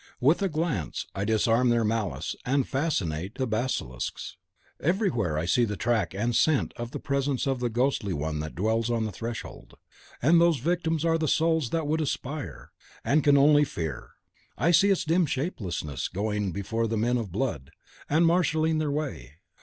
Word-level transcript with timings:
With 0.19 0.41
a 0.41 0.49
glance 0.49 1.05
I 1.13 1.25
disarm 1.25 1.69
their 1.69 1.83
malice, 1.83 2.35
and 2.43 2.67
fascinate 2.67 3.35
the 3.37 3.45
basilisks. 3.45 4.35
Everywhere 4.81 5.37
I 5.37 5.45
see 5.45 5.63
the 5.63 5.77
track 5.77 6.15
and 6.15 6.35
scent 6.35 6.73
the 6.75 6.97
presence 6.97 7.45
of 7.45 7.59
the 7.59 7.69
Ghostly 7.69 8.11
One 8.11 8.39
that 8.39 8.55
dwells 8.55 8.89
on 8.89 9.05
the 9.05 9.11
Threshold, 9.11 9.75
and 10.19 10.39
whose 10.41 10.57
victims 10.57 11.05
are 11.05 11.19
the 11.19 11.27
souls 11.27 11.69
that 11.69 11.85
would 11.85 12.01
ASPIRE, 12.01 12.71
and 13.05 13.23
can 13.23 13.37
only 13.37 13.63
FEAR. 13.63 14.13
I 14.57 14.71
see 14.71 14.89
its 14.89 15.05
dim 15.05 15.27
shapelessness 15.27 16.07
going 16.07 16.51
before 16.51 16.87
the 16.87 16.97
men 16.97 17.17
of 17.19 17.31
blood, 17.31 17.69
and 18.09 18.25
marshalling 18.25 18.79
their 18.79 18.89
way. 18.89 19.33